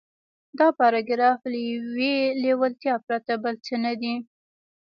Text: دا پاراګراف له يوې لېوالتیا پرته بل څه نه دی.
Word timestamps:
دا 0.57 0.67
پاراګراف 0.79 1.39
له 1.51 1.59
يوې 1.73 2.15
لېوالتیا 2.41 2.95
پرته 3.07 3.33
بل 3.43 3.55
څه 3.65 3.75
نه 3.83 3.93
دی. 4.01 4.13